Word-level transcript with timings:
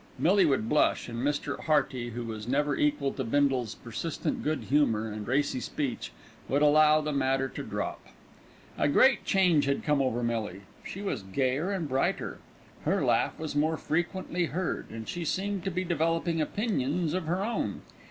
Millie 0.17 0.47
would 0.47 0.67
blush, 0.67 1.07
and 1.07 1.19
Mr. 1.19 1.59
Hearty, 1.59 2.09
who 2.09 2.23
was 2.25 2.47
never 2.47 2.75
equal 2.75 3.11
to 3.13 3.23
Bindle's 3.23 3.75
persistent 3.75 4.41
good 4.41 4.61
humour 4.71 5.07
and 5.11 5.27
racy 5.27 5.59
speech, 5.59 6.11
would 6.49 6.63
allow 6.63 7.01
the 7.01 7.11
matter 7.13 7.47
to 7.49 7.61
drop. 7.61 8.03
A 8.79 8.87
great 8.87 9.25
change 9.25 9.65
had 9.65 9.83
come 9.83 10.01
over 10.01 10.23
Millie. 10.23 10.61
She 10.83 11.03
was 11.03 11.21
gayer 11.21 11.69
and 11.71 11.87
brighter, 11.87 12.39
her 12.83 13.05
laugh 13.05 13.37
was 13.37 13.55
more 13.55 13.77
frequently 13.77 14.45
heard, 14.45 14.89
and 14.89 15.07
she 15.07 15.23
seemed 15.23 15.63
to 15.65 15.69
be 15.69 15.83
developing 15.83 16.41
opinions 16.41 17.13
of 17.13 17.27
her 17.27 17.45
own. 17.45 17.81